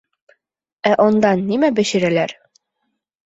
Ә 0.91 0.93
ондан 1.03 1.45
нимә 1.51 1.71
бешерәләр? 1.81 2.33